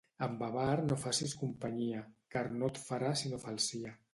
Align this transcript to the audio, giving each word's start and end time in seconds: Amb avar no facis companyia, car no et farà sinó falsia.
Amb 0.27 0.39
avar 0.45 0.77
no 0.85 0.97
facis 1.01 1.35
companyia, 1.43 2.01
car 2.37 2.45
no 2.63 2.73
et 2.73 2.83
farà 2.89 3.13
sinó 3.23 3.45
falsia. 3.47 3.97